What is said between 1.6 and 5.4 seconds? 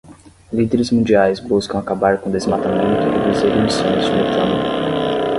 acabar com desmatamento e reduzir emissões de metano